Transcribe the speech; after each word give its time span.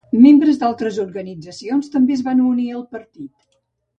Membres 0.21 0.55
d'altres 0.61 0.97
organitzacions 1.03 1.93
també 1.97 2.17
es 2.17 2.25
van 2.31 2.43
unir 2.47 2.67
al 2.79 2.83
partit. 2.97 3.31